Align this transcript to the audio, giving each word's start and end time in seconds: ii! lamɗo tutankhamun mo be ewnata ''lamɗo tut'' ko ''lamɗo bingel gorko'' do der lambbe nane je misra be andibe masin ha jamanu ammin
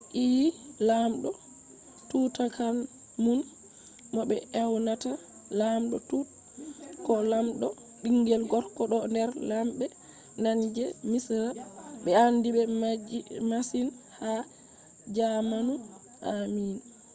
ii! 0.25 0.49
lamɗo 0.87 1.29
tutankhamun 2.09 3.39
mo 4.13 4.21
be 4.29 4.35
ewnata 4.61 5.11
''lamɗo 5.59 5.97
tut'' 6.09 6.35
ko 7.05 7.13
''lamɗo 7.31 7.67
bingel 8.01 8.43
gorko'' 8.51 8.89
do 8.91 8.99
der 9.15 9.29
lambbe 9.49 9.85
nane 10.41 10.63
je 10.75 10.85
misra 11.09 11.49
be 12.03 12.11
andibe 12.25 12.61
masin 13.49 13.87
ha 14.19 14.31
jamanu 15.15 15.73
ammin 16.31 16.77